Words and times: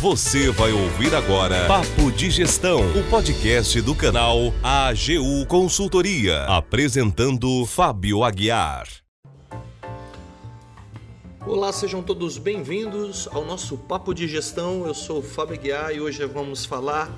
Você 0.00 0.50
vai 0.50 0.72
ouvir 0.72 1.14
agora 1.14 1.66
Papo 1.66 2.12
de 2.12 2.30
Gestão, 2.30 2.80
o 2.98 3.02
podcast 3.08 3.80
do 3.80 3.94
canal 3.94 4.52
AGU 4.62 5.46
Consultoria, 5.48 6.44
apresentando 6.44 7.64
Fábio 7.64 8.22
Aguiar. 8.22 8.86
Olá, 11.46 11.72
sejam 11.72 12.02
todos 12.02 12.36
bem-vindos 12.38 13.28
ao 13.32 13.44
nosso 13.44 13.76
Papo 13.78 14.12
de 14.14 14.28
Gestão. 14.28 14.86
Eu 14.86 14.94
sou 14.94 15.20
o 15.20 15.22
Fábio 15.22 15.54
Aguiar 15.54 15.94
e 15.94 16.00
hoje 16.00 16.24
vamos 16.26 16.64
falar 16.64 17.10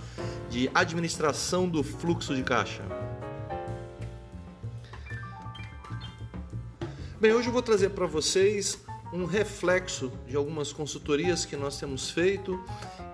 de 0.48 0.70
administração 0.74 1.68
do 1.68 1.82
fluxo 1.82 2.34
de 2.34 2.43
caixa. 2.43 2.82
Bem, 7.20 7.32
hoje 7.32 7.48
eu 7.48 7.52
vou 7.52 7.62
trazer 7.62 7.90
para 7.90 8.06
vocês 8.06 8.79
um 9.16 9.24
reflexo 9.24 10.12
de 10.26 10.36
algumas 10.36 10.72
consultorias 10.72 11.46
que 11.46 11.56
nós 11.56 11.78
temos 11.78 12.10
feito 12.10 12.62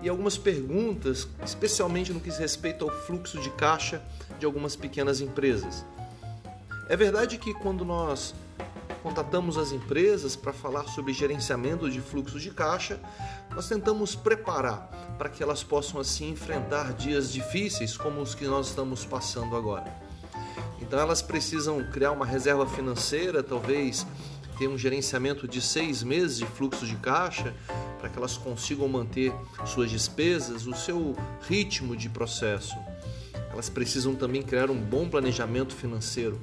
e 0.01 0.09
algumas 0.09 0.37
perguntas, 0.37 1.27
especialmente 1.43 2.11
no 2.11 2.19
que 2.19 2.29
diz 2.29 2.37
respeito 2.37 2.83
ao 2.83 2.91
fluxo 2.91 3.39
de 3.39 3.49
caixa 3.51 4.01
de 4.37 4.45
algumas 4.45 4.75
pequenas 4.75 5.21
empresas. 5.21 5.85
É 6.89 6.97
verdade 6.97 7.37
que 7.37 7.53
quando 7.53 7.85
nós 7.85 8.35
contatamos 9.01 9.57
as 9.57 9.71
empresas 9.71 10.35
para 10.35 10.51
falar 10.51 10.83
sobre 10.89 11.13
gerenciamento 11.13 11.89
de 11.89 12.01
fluxo 12.01 12.37
de 12.37 12.51
caixa, 12.51 12.99
nós 13.51 13.69
tentamos 13.69 14.13
preparar 14.13 15.15
para 15.17 15.29
que 15.29 15.41
elas 15.41 15.63
possam 15.63 16.01
assim 16.01 16.31
enfrentar 16.31 16.93
dias 16.93 17.31
difíceis 17.31 17.95
como 17.95 18.21
os 18.21 18.35
que 18.35 18.45
nós 18.45 18.67
estamos 18.67 19.05
passando 19.05 19.55
agora. 19.55 20.03
Então 20.81 20.99
elas 20.99 21.21
precisam 21.21 21.81
criar 21.91 22.11
uma 22.11 22.25
reserva 22.25 22.67
financeira, 22.67 23.41
talvez 23.41 24.05
ter 24.53 24.67
um 24.67 24.77
gerenciamento 24.77 25.47
de 25.47 25.61
seis 25.61 26.03
meses 26.03 26.37
de 26.37 26.45
fluxo 26.45 26.85
de 26.85 26.95
caixa 26.95 27.53
para 27.99 28.09
que 28.09 28.17
elas 28.17 28.37
consigam 28.37 28.87
manter 28.87 29.33
suas 29.65 29.89
despesas, 29.89 30.65
o 30.65 30.73
seu 30.73 31.15
ritmo 31.47 31.95
de 31.95 32.09
processo. 32.09 32.75
Elas 33.51 33.69
precisam 33.69 34.15
também 34.15 34.41
criar 34.41 34.69
um 34.69 34.79
bom 34.79 35.07
planejamento 35.07 35.75
financeiro. 35.75 36.39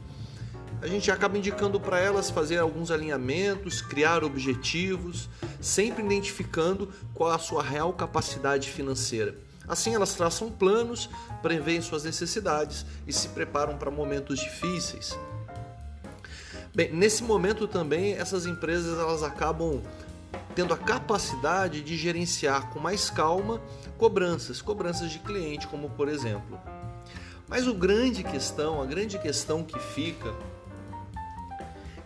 A 0.83 0.86
gente 0.86 1.11
acaba 1.11 1.36
indicando 1.36 1.78
para 1.78 1.98
elas 1.98 2.30
fazer 2.30 2.58
alguns 2.58 2.91
alinhamentos, 2.91 3.83
criar 3.83 4.24
objetivos, 4.24 5.28
sempre 5.61 6.02
identificando 6.02 6.89
qual 7.12 7.33
a 7.33 7.39
sua 7.39 7.62
real 7.62 7.92
capacidade 7.92 8.70
financeira. 8.70 9.36
Assim, 9.69 9.95
elas 9.95 10.14
traçam 10.14 10.50
planos, 10.50 11.11
preveem 11.42 11.83
suas 11.83 12.05
necessidades 12.05 12.86
e 13.06 13.12
se 13.12 13.28
preparam 13.28 13.77
para 13.77 13.91
momentos 13.91 14.41
difíceis. 14.41 15.17
Bem, 16.74 16.92
nesse 16.92 17.22
momento 17.22 17.66
também 17.66 18.12
essas 18.12 18.46
empresas 18.46 18.98
elas 18.98 19.22
acabam 19.22 19.82
tendo 20.54 20.72
a 20.72 20.77
capacidade 20.77 21.80
de 21.80 21.96
gerenciar 21.96 22.70
com 22.70 22.78
mais 22.78 23.10
calma 23.10 23.60
cobranças, 23.98 24.62
cobranças 24.62 25.10
de 25.10 25.18
cliente, 25.18 25.66
como 25.66 25.90
por 25.90 26.08
exemplo. 26.08 26.58
Mas 27.48 27.66
o 27.66 27.74
grande 27.74 28.22
questão, 28.22 28.80
a 28.80 28.86
grande 28.86 29.18
questão 29.18 29.64
que 29.64 29.78
fica 29.78 30.32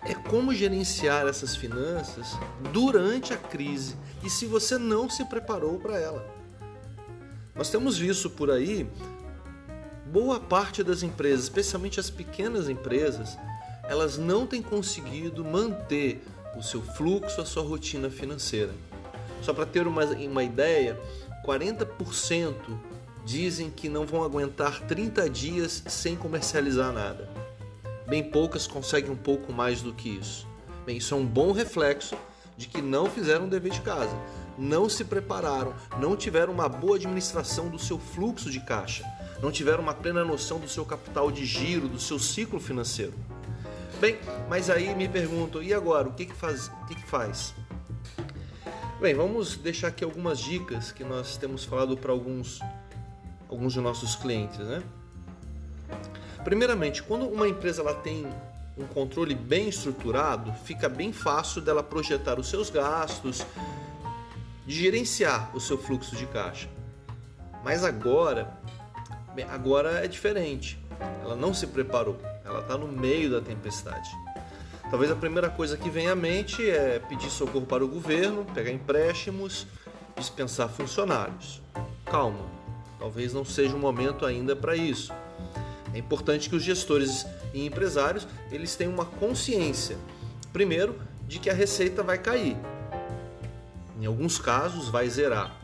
é 0.07 0.15
como 0.15 0.55
gerenciar 0.55 1.27
essas 1.27 1.55
finanças 1.55 2.29
durante 2.73 3.33
a 3.33 3.37
crise 3.37 3.97
e 4.23 4.31
se 4.31 4.47
você 4.47 4.79
não 4.79 5.09
se 5.09 5.25
preparou 5.27 5.79
para 5.79 5.99
ela. 5.99 6.27
Nós 7.55 7.71
temos 7.71 7.99
visto 7.99 8.29
por 8.31 8.51
aí 8.51 8.87
boa 10.07 10.41
parte 10.41 10.83
das 10.83 11.03
empresas, 11.03 11.45
especialmente 11.45 12.01
as 12.01 12.11
pequenas 12.11 12.69
empresas, 12.69 13.37
elas 13.89 14.17
não 14.19 14.47
têm 14.47 14.63
conseguido 14.63 15.45
manter 15.45 16.23
o 16.57 16.63
seu 16.63 16.83
fluxo, 16.83 17.41
a 17.41 17.45
sua 17.45 17.63
rotina 17.63 18.11
financeira. 18.11 18.73
Só 19.43 19.53
para 19.53 19.67
ter 19.67 19.87
uma, 19.87 20.05
uma 20.05 20.43
ideia, 20.43 20.99
40% 21.45 22.55
dizem 23.25 23.71
que 23.71 23.89
não 23.89 24.07
vão 24.07 24.23
aguentar 24.23 24.81
30 24.83 25.29
dias 25.29 25.83
sem 25.87 26.17
comercializar 26.17 26.93
nada. 26.93 27.29
Bem 28.07 28.23
poucas 28.23 28.67
conseguem 28.67 29.11
um 29.11 29.17
pouco 29.17 29.53
mais 29.53 29.81
do 29.81 29.93
que 29.93 30.09
isso. 30.09 30.47
Bem, 30.85 30.99
isso 30.99 31.15
é 31.15 31.17
um 31.17 31.25
bom 31.25 31.53
reflexo 31.53 32.17
de 32.57 32.69
que 32.69 32.83
não 32.83 33.07
fizeram 33.07 33.47
o 33.47 33.51
dever 33.51 33.73
de 33.73 33.81
casa, 33.81 34.17
não 34.57 34.89
se 34.89 35.05
prepararam, 35.05 35.75
não 35.99 36.17
tiveram 36.17 36.53
uma 36.53 36.69
boa 36.69 36.97
administração 36.97 37.69
do 37.69 37.79
seu 37.79 37.99
fluxo 37.99 38.51
de 38.51 38.61
caixa, 38.61 39.05
não 39.43 39.51
tiveram 39.51 39.83
uma 39.83 39.95
plena 39.95 40.25
noção 40.25 40.59
do 40.59 40.69
seu 40.69 40.85
capital 40.85 41.31
de 41.33 41.45
giro, 41.45 41.89
do 41.89 41.99
seu 41.99 42.19
ciclo 42.19 42.61
financeiro. 42.61 43.15
Bem, 44.01 44.19
mas 44.49 44.69
aí 44.69 44.95
me 44.95 45.09
perguntam, 45.09 45.63
e 45.63 45.73
agora, 45.73 46.09
o 46.09 46.13
que 46.13 46.27
que 46.27 46.35
faz? 46.35 46.69
O 46.69 46.87
que 46.87 46.95
que 46.95 47.07
faz? 47.07 47.55
Bem, 49.01 49.15
vamos 49.15 49.57
deixar 49.57 49.89
aqui 49.89 50.05
algumas 50.05 50.39
dicas 50.39 50.93
que 50.93 51.05
nós 51.05 51.37
temos 51.37 51.65
falado 51.65 51.97
para 51.97 52.13
alguns, 52.13 52.61
alguns 53.49 53.73
de 53.73 53.81
nossos 53.81 54.17
clientes, 54.17 54.59
né? 54.59 54.83
Primeiramente, 56.43 57.03
quando 57.03 57.27
uma 57.27 57.49
empresa 57.49 57.83
ela 57.83 57.95
tem 57.95 58.27
um 58.77 58.87
controle 58.87 59.35
bem 59.35 59.69
estruturado, 59.69 60.53
fica 60.65 60.89
bem 60.89 61.13
fácil 61.13 61.63
dela 61.63 61.83
projetar 61.83 62.39
os 62.39 62.49
seus 62.49 62.71
gastos, 62.71 63.47
de 64.67 64.75
gerenciar 64.75 65.55
o 65.55 65.61
seu 65.61 65.79
fluxo 65.79 66.17
de 66.17 66.27
caixa. 66.27 66.69
Mas 67.63 67.85
agora, 67.85 68.59
agora 69.51 70.05
é 70.05 70.09
diferente. 70.09 70.79
Ela 71.23 71.37
não 71.37 71.55
se 71.55 71.67
preparou. 71.67 72.19
Ela 72.45 72.61
está 72.61 72.77
no 72.77 72.87
meio 72.87 73.31
da 73.31 73.41
tempestade. 73.41 74.11
Talvez 74.91 75.11
a 75.11 75.17
primeira 75.17 75.49
coisa 75.49 75.77
que 75.77 75.89
vem 75.89 76.09
à 76.09 76.15
mente 76.15 76.69
é 76.69 76.99
pedir 76.99 77.31
socorro 77.31 77.65
para 77.65 77.85
o 77.85 77.89
governo, 77.89 78.45
pegar 78.55 78.71
empréstimos, 78.71 79.67
dispensar 80.17 80.69
funcionários. 80.69 81.63
Calma, 82.05 82.45
talvez 82.99 83.33
não 83.33 83.45
seja 83.45 83.75
o 83.75 83.79
momento 83.79 84.27
ainda 84.27 84.55
para 84.55 84.77
isso. 84.77 85.13
É 85.93 85.99
importante 85.99 86.51
que 86.51 86.57
os 86.57 86.63
gestores 86.63 87.27
e 87.53 87.65
empresários 87.65 88.27
eles 88.51 88.77
tenham 88.77 88.93
uma 88.93 89.07
consciência, 89.07 89.97
primeiro, 90.53 91.01
de 91.27 91.39
que 91.39 91.49
a 91.49 91.55
receita 91.55 92.03
vai 92.03 92.19
cair. 92.19 92.57
Em 93.99 94.07
alguns 94.07 94.39
casos, 94.39 94.89
vai 94.89 95.09
zerar. 95.09 95.57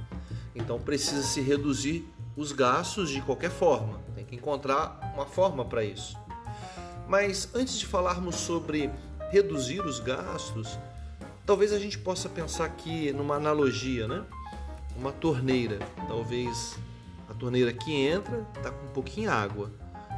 Então 0.55 0.81
precisa 0.81 1.23
se 1.23 1.41
reduzir 1.41 2.09
os 2.37 2.53
gastos 2.53 3.11
de 3.11 3.21
qualquer 3.21 3.51
forma. 3.51 4.01
Tem 4.15 4.25
que 4.25 4.37
encontrar 4.37 5.13
uma 5.15 5.27
forma 5.27 5.65
para 5.65 5.85
isso. 5.85 6.17
Mas 7.11 7.49
antes 7.53 7.77
de 7.77 7.87
falarmos 7.87 8.37
sobre 8.37 8.89
reduzir 9.33 9.81
os 9.81 9.99
gastos, 9.99 10.79
talvez 11.45 11.73
a 11.73 11.79
gente 11.81 11.99
possa 11.99 12.29
pensar 12.29 12.67
aqui 12.67 13.13
numa 13.13 13.35
analogia, 13.35 14.07
né? 14.07 14.25
Uma 14.97 15.11
torneira. 15.11 15.81
Talvez 16.07 16.79
a 17.29 17.35
torneira 17.35 17.73
que 17.73 17.93
entra 17.93 18.47
está 18.57 18.71
com 18.71 18.87
um 18.87 18.91
pouquinho 18.91 19.29
água. 19.29 19.73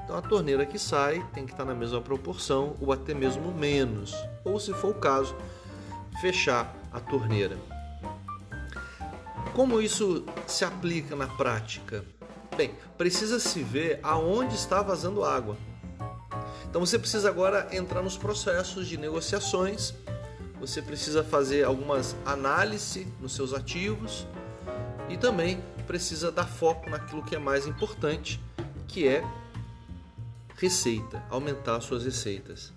Então 0.04 0.14
a 0.14 0.20
torneira 0.20 0.66
que 0.66 0.78
sai 0.78 1.26
tem 1.32 1.46
que 1.46 1.52
estar 1.52 1.64
tá 1.64 1.72
na 1.72 1.74
mesma 1.74 2.02
proporção 2.02 2.76
ou 2.78 2.92
até 2.92 3.14
mesmo 3.14 3.50
menos. 3.54 4.14
Ou 4.44 4.60
se 4.60 4.74
for 4.74 4.90
o 4.90 5.00
caso, 5.00 5.34
fechar 6.20 6.76
a 6.92 7.00
torneira. 7.00 7.56
Como 9.54 9.80
isso 9.80 10.26
se 10.46 10.62
aplica 10.62 11.16
na 11.16 11.26
prática? 11.26 12.04
Bem, 12.54 12.74
precisa 12.98 13.40
se 13.40 13.62
ver 13.62 13.98
aonde 14.02 14.54
está 14.54 14.82
vazando 14.82 15.24
água. 15.24 15.56
Então 16.72 16.80
você 16.80 16.98
precisa 16.98 17.28
agora 17.28 17.68
entrar 17.70 18.00
nos 18.00 18.16
processos 18.16 18.88
de 18.88 18.96
negociações, 18.96 19.92
você 20.58 20.80
precisa 20.80 21.22
fazer 21.22 21.64
algumas 21.64 22.16
análises 22.24 23.06
nos 23.20 23.34
seus 23.34 23.52
ativos 23.52 24.26
e 25.10 25.18
também 25.18 25.62
precisa 25.86 26.32
dar 26.32 26.46
foco 26.46 26.88
naquilo 26.88 27.22
que 27.22 27.36
é 27.36 27.38
mais 27.38 27.66
importante, 27.66 28.42
que 28.88 29.06
é 29.06 29.22
receita, 30.56 31.22
aumentar 31.28 31.78
suas 31.82 32.06
receitas. 32.06 32.72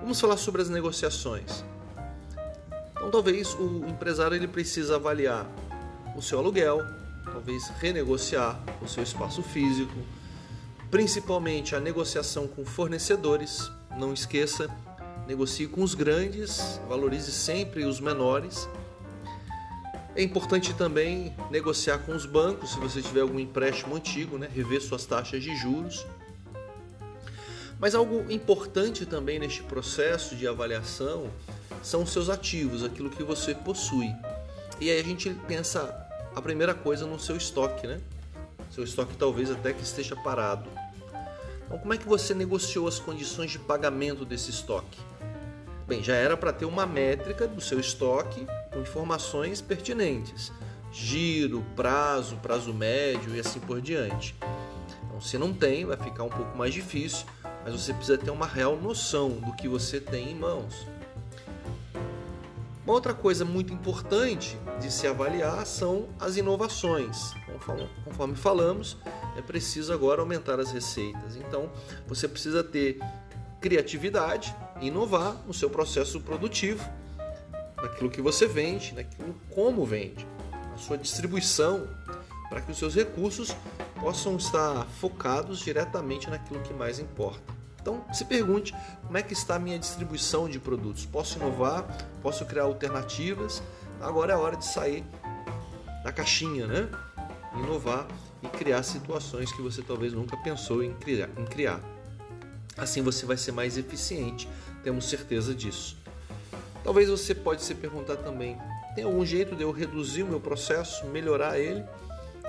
Vamos 0.00 0.20
falar 0.20 0.36
sobre 0.36 0.62
as 0.62 0.68
negociações. 0.68 1.64
Então 2.92 3.10
talvez 3.10 3.52
o 3.54 3.84
empresário 3.88 4.36
ele 4.36 4.46
precisa 4.46 4.94
avaliar 4.94 5.44
o 6.14 6.22
seu 6.22 6.38
aluguel, 6.38 6.78
talvez 7.24 7.66
renegociar 7.80 8.62
o 8.80 8.86
seu 8.86 9.02
espaço 9.02 9.42
físico, 9.42 10.19
principalmente 10.90 11.74
a 11.74 11.80
negociação 11.80 12.48
com 12.48 12.64
fornecedores. 12.64 13.70
Não 13.96 14.12
esqueça, 14.12 14.68
negocie 15.26 15.68
com 15.68 15.82
os 15.82 15.94
grandes, 15.94 16.80
valorize 16.88 17.30
sempre 17.30 17.84
os 17.84 18.00
menores. 18.00 18.68
É 20.16 20.22
importante 20.22 20.74
também 20.74 21.34
negociar 21.50 21.98
com 21.98 22.12
os 22.12 22.26
bancos, 22.26 22.72
se 22.72 22.80
você 22.80 23.00
tiver 23.00 23.20
algum 23.20 23.38
empréstimo 23.38 23.94
antigo, 23.94 24.38
né? 24.38 24.48
rever 24.52 24.82
suas 24.82 25.06
taxas 25.06 25.42
de 25.42 25.54
juros. 25.56 26.04
Mas 27.78 27.94
algo 27.94 28.30
importante 28.30 29.06
também 29.06 29.38
neste 29.38 29.62
processo 29.62 30.34
de 30.34 30.46
avaliação 30.46 31.30
são 31.82 32.02
os 32.02 32.12
seus 32.12 32.28
ativos, 32.28 32.82
aquilo 32.84 33.08
que 33.08 33.22
você 33.22 33.54
possui. 33.54 34.12
E 34.80 34.90
aí 34.90 35.00
a 35.00 35.04
gente 35.04 35.30
pensa 35.46 35.94
a 36.34 36.42
primeira 36.42 36.74
coisa 36.74 37.06
no 37.06 37.18
seu 37.18 37.36
estoque, 37.36 37.86
né? 37.86 38.00
Seu 38.70 38.84
estoque 38.84 39.16
talvez 39.16 39.50
até 39.50 39.72
que 39.72 39.82
esteja 39.82 40.14
parado. 40.16 40.70
Então, 41.66 41.78
como 41.78 41.92
é 41.92 41.98
que 41.98 42.08
você 42.08 42.32
negociou 42.34 42.86
as 42.88 42.98
condições 42.98 43.50
de 43.50 43.58
pagamento 43.58 44.24
desse 44.24 44.50
estoque? 44.50 44.98
Bem, 45.86 46.02
já 46.02 46.14
era 46.14 46.36
para 46.36 46.52
ter 46.52 46.64
uma 46.64 46.86
métrica 46.86 47.48
do 47.48 47.60
seu 47.60 47.80
estoque 47.80 48.46
com 48.72 48.80
informações 48.80 49.60
pertinentes, 49.60 50.52
giro, 50.92 51.64
prazo, 51.74 52.36
prazo 52.36 52.72
médio 52.72 53.34
e 53.34 53.40
assim 53.40 53.58
por 53.58 53.80
diante. 53.80 54.36
Então, 55.04 55.20
se 55.20 55.36
não 55.36 55.52
tem, 55.52 55.84
vai 55.84 55.96
ficar 55.96 56.22
um 56.22 56.28
pouco 56.28 56.56
mais 56.56 56.72
difícil, 56.72 57.26
mas 57.64 57.74
você 57.74 57.92
precisa 57.92 58.16
ter 58.16 58.30
uma 58.30 58.46
real 58.46 58.76
noção 58.76 59.30
do 59.30 59.52
que 59.52 59.68
você 59.68 60.00
tem 60.00 60.30
em 60.30 60.34
mãos. 60.34 60.86
Uma 62.84 62.94
outra 62.94 63.12
coisa 63.12 63.44
muito 63.44 63.72
importante 63.72 64.58
de 64.80 64.90
se 64.90 65.06
avaliar 65.06 65.66
são 65.66 66.08
as 66.18 66.36
inovações. 66.36 67.34
Conforme 68.04 68.34
falamos, 68.34 68.96
é 69.36 69.42
preciso 69.42 69.92
agora 69.92 70.22
aumentar 70.22 70.58
as 70.58 70.72
receitas. 70.72 71.36
Então, 71.36 71.70
você 72.06 72.26
precisa 72.26 72.64
ter 72.64 72.98
criatividade, 73.60 74.54
inovar 74.80 75.36
no 75.46 75.52
seu 75.52 75.68
processo 75.68 76.20
produtivo, 76.20 76.82
naquilo 77.76 78.10
que 78.10 78.22
você 78.22 78.46
vende, 78.46 78.94
naquilo 78.94 79.34
como 79.50 79.84
vende, 79.84 80.26
na 80.70 80.78
sua 80.78 80.96
distribuição, 80.96 81.86
para 82.48 82.62
que 82.62 82.72
os 82.72 82.78
seus 82.78 82.94
recursos 82.94 83.54
possam 84.00 84.36
estar 84.36 84.86
focados 84.98 85.60
diretamente 85.60 86.30
naquilo 86.30 86.60
que 86.60 86.72
mais 86.72 86.98
importa. 86.98 87.59
Então, 87.80 88.04
se 88.12 88.24
pergunte 88.24 88.74
como 89.06 89.16
é 89.16 89.22
que 89.22 89.32
está 89.32 89.56
a 89.56 89.58
minha 89.58 89.78
distribuição 89.78 90.48
de 90.48 90.58
produtos. 90.58 91.06
Posso 91.06 91.38
inovar? 91.38 91.86
Posso 92.22 92.44
criar 92.44 92.64
alternativas? 92.64 93.62
Agora 94.00 94.32
é 94.32 94.36
a 94.36 94.38
hora 94.38 94.56
de 94.56 94.64
sair 94.64 95.04
da 96.04 96.12
caixinha, 96.12 96.66
né? 96.66 96.88
Inovar 97.54 98.06
e 98.42 98.48
criar 98.48 98.82
situações 98.82 99.52
que 99.52 99.62
você 99.62 99.82
talvez 99.82 100.12
nunca 100.12 100.36
pensou 100.36 100.82
em 100.82 100.94
criar. 101.50 101.80
Assim 102.76 103.02
você 103.02 103.26
vai 103.26 103.36
ser 103.36 103.52
mais 103.52 103.76
eficiente, 103.76 104.48
temos 104.82 105.08
certeza 105.08 105.54
disso. 105.54 105.96
Talvez 106.82 107.08
você 107.08 107.34
pode 107.34 107.62
se 107.62 107.74
perguntar 107.74 108.16
também: 108.16 108.56
tem 108.94 109.04
algum 109.04 109.24
jeito 109.24 109.54
de 109.54 109.62
eu 109.62 109.70
reduzir 109.70 110.22
o 110.22 110.26
meu 110.26 110.40
processo, 110.40 111.06
melhorar 111.06 111.58
ele? 111.58 111.84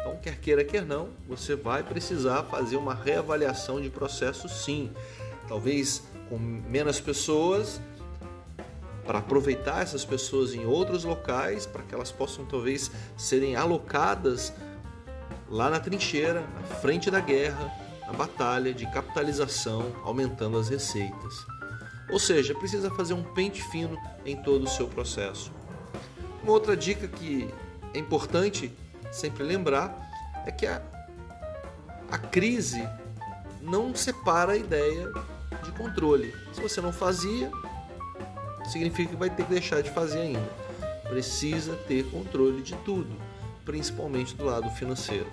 Então, 0.02 0.18
quer 0.18 0.36
queira, 0.40 0.64
quer 0.64 0.84
não, 0.84 1.10
você 1.28 1.56
vai 1.56 1.84
precisar 1.84 2.44
fazer 2.44 2.76
uma 2.76 2.94
reavaliação 2.94 3.80
de 3.80 3.90
processo 3.90 4.50
sim. 4.50 4.92
Talvez 5.48 6.04
com 6.28 6.38
menos 6.38 7.00
pessoas, 7.00 7.80
para 9.06 9.20
aproveitar 9.20 9.82
essas 9.82 10.04
pessoas 10.04 10.54
em 10.54 10.66
outros 10.66 11.04
locais, 11.04 11.66
para 11.66 11.84
que 11.84 11.94
elas 11.94 12.12
possam 12.12 12.46
talvez 12.46 12.90
serem 13.18 13.56
alocadas 13.56 14.54
lá 15.50 15.70
na 15.70 15.80
trincheira, 15.80 16.42
na 16.42 16.76
frente 16.78 17.12
da 17.12 17.20
guerra, 17.20 17.72
na 18.08 18.14
batalha 18.14 18.74
de 18.74 18.90
capitalização, 18.92 19.92
aumentando 20.04 20.58
as 20.58 20.70
receitas. 20.70 21.46
Ou 22.10 22.20
seja, 22.20 22.56
precisa 22.56 22.90
fazer 22.92 23.14
um 23.14 23.24
pente 23.24 23.62
fino 23.62 23.98
em 24.26 24.36
todo 24.36 24.64
o 24.64 24.70
seu 24.70 24.88
processo. 24.88 25.52
Uma 26.42 26.54
outra 26.54 26.76
dica 26.76 27.08
que 27.08 27.54
é 27.94 28.00
importante 28.00 28.72
sempre 29.12 29.44
lembrar 29.44 30.10
é 30.46 30.52
que 30.52 30.66
a, 30.66 30.82
a 32.10 32.18
crise 32.18 32.88
não 33.62 33.94
separa 33.94 34.54
a 34.54 34.58
ideia 34.58 35.12
de 35.64 35.72
controle. 35.74 36.34
Se 36.54 36.62
você 36.62 36.82
não 36.82 36.92
fazia, 36.92 37.52
significa 38.72 39.12
que 39.12 39.16
vai 39.16 39.30
ter 39.30 39.44
que 39.44 39.52
deixar 39.52 39.82
de 39.82 39.92
fazer 39.92 40.20
ainda. 40.20 40.50
Precisa 41.08 41.76
ter 41.88 42.10
controle 42.10 42.62
de 42.62 42.74
tudo, 42.78 43.10
principalmente 43.66 44.36
do 44.36 44.46
lado 44.46 44.70
financeiro. 44.72 45.28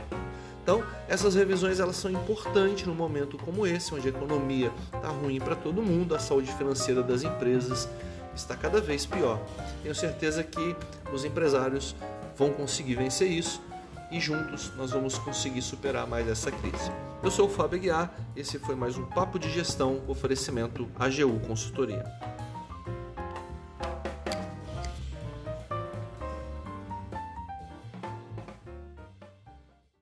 Então, 0.63 0.85
essas 1.09 1.35
revisões 1.35 1.81
elas 1.81 1.97
são 1.97 2.11
importantes 2.11 2.87
num 2.87 2.95
momento 2.95 3.39
como 3.39 3.67
esse, 3.67 3.95
onde 3.95 4.09
a 4.09 4.11
economia 4.11 4.71
está 4.95 5.09
ruim 5.09 5.39
para 5.39 5.57
todo 5.57 5.81
mundo, 5.81 6.15
a 6.15 6.19
saúde 6.19 6.53
financeira 6.53 7.03
das 7.03 7.23
empresas 7.23 7.89
está 8.35 8.55
cada 8.55 8.79
vez 8.79 9.07
pior. 9.07 9.41
Tenho 9.83 9.95
certeza 9.95 10.45
que 10.45 10.77
os 11.11 11.25
empresários 11.25 11.97
vão 12.37 12.53
conseguir 12.53 12.97
vencer 12.97 13.31
isso 13.31 13.63
e 14.11 14.21
juntos 14.21 14.73
nós 14.77 14.91
vamos 14.91 15.19
conseguir 15.19 15.63
superar 15.63 16.07
mais 16.07 16.29
essa 16.29 16.51
crise. 16.51 16.91
Eu 17.23 17.31
sou 17.31 17.47
o 17.47 17.51
Fábio 17.51 17.79
Aguiar, 17.79 18.15
esse 18.37 18.59
foi 18.59 18.75
mais 18.75 18.97
um 18.97 19.05
Papo 19.05 19.39
de 19.39 19.51
Gestão, 19.51 20.03
oferecimento 20.07 20.89
AGU 20.99 21.41
Consultoria. 21.47 22.05